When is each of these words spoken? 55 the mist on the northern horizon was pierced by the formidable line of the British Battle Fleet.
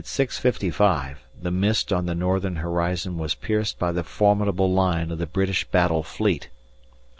55 0.03 1.27
the 1.39 1.51
mist 1.51 1.93
on 1.93 2.07
the 2.07 2.15
northern 2.15 2.55
horizon 2.55 3.19
was 3.19 3.35
pierced 3.35 3.77
by 3.77 3.91
the 3.91 4.03
formidable 4.03 4.73
line 4.73 5.11
of 5.11 5.19
the 5.19 5.27
British 5.27 5.63
Battle 5.65 6.01
Fleet. 6.01 6.49